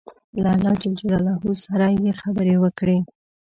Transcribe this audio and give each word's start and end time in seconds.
له 0.41 0.49
الله 0.55 0.73
جل 0.81 0.93
جلاله 0.99 1.33
سره 1.65 1.85
یې 2.03 2.11
خبرې 2.21 2.55
وکړې. 2.63 2.97